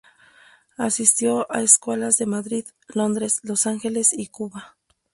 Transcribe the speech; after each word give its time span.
Asistió 0.79 1.45
a 1.53 1.61
escuelas 1.61 2.17
de 2.17 2.25
Madrid, 2.25 2.65
Londres, 2.87 3.39
Los 3.43 3.67
Ángeles 3.67 4.13
y 4.13 4.29
Cuba. 4.29 4.75